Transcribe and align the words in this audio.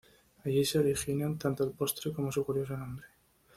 Allí 0.43 0.65
se 0.65 0.79
originan 0.79 1.37
tanto 1.37 1.63
el 1.63 1.73
postre 1.73 2.11
como 2.11 2.31
su 2.31 2.43
curioso 2.43 2.75
nombre. 2.75 3.05